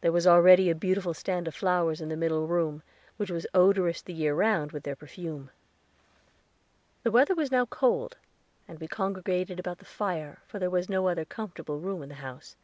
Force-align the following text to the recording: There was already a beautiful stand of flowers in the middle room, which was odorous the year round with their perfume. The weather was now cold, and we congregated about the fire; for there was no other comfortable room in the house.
There 0.00 0.12
was 0.12 0.26
already 0.26 0.70
a 0.70 0.74
beautiful 0.74 1.12
stand 1.12 1.46
of 1.46 1.54
flowers 1.54 2.00
in 2.00 2.08
the 2.08 2.16
middle 2.16 2.46
room, 2.46 2.82
which 3.18 3.30
was 3.30 3.46
odorous 3.52 4.00
the 4.00 4.14
year 4.14 4.34
round 4.34 4.72
with 4.72 4.84
their 4.84 4.96
perfume. 4.96 5.50
The 7.02 7.10
weather 7.10 7.34
was 7.34 7.52
now 7.52 7.66
cold, 7.66 8.16
and 8.66 8.80
we 8.80 8.88
congregated 8.88 9.60
about 9.60 9.76
the 9.76 9.84
fire; 9.84 10.38
for 10.46 10.58
there 10.58 10.70
was 10.70 10.88
no 10.88 11.06
other 11.06 11.26
comfortable 11.26 11.80
room 11.80 12.02
in 12.02 12.08
the 12.08 12.14
house. 12.24 12.56